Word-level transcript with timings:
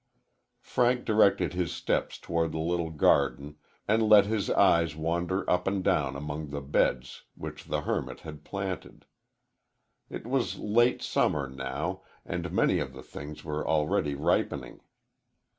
Frank 0.63 1.05
directed 1.05 1.53
his 1.53 1.71
steps 1.71 2.17
toward 2.17 2.53
the 2.53 2.57
little 2.57 2.89
garden 2.89 3.57
and 3.87 4.01
let 4.01 4.25
his 4.25 4.49
eyes 4.49 4.95
wander 4.95 5.47
up 5.47 5.67
and 5.67 5.83
down 5.83 6.15
among 6.15 6.49
the 6.49 6.59
beds 6.59 7.25
which 7.35 7.65
the 7.65 7.81
hermit 7.81 8.21
had 8.21 8.43
planted. 8.43 9.05
It 10.09 10.25
was 10.25 10.57
late 10.57 11.03
summer 11.03 11.47
now, 11.47 12.01
and 12.25 12.51
many 12.51 12.79
of 12.79 12.93
the 12.93 13.03
things 13.03 13.43
were 13.43 13.67
already 13.67 14.15
ripening. 14.15 14.81